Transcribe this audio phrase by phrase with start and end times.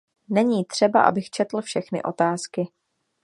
[0.29, 2.67] Není třeba, abych četl všechny otázky.